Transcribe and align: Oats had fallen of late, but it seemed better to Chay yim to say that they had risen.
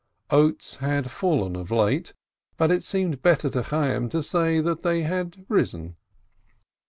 Oats 0.31 0.77
had 0.77 1.11
fallen 1.11 1.55
of 1.55 1.69
late, 1.69 2.15
but 2.57 2.71
it 2.71 2.83
seemed 2.83 3.21
better 3.21 3.51
to 3.51 3.61
Chay 3.61 3.93
yim 3.93 4.09
to 4.09 4.23
say 4.23 4.59
that 4.59 4.81
they 4.81 5.03
had 5.03 5.45
risen. 5.47 5.95